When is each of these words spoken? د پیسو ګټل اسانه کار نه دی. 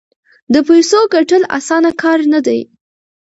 د 0.53 0.55
پیسو 0.67 0.99
ګټل 1.13 1.41
اسانه 1.57 1.91
کار 2.01 2.19
نه 2.33 2.39
دی. 2.45 2.59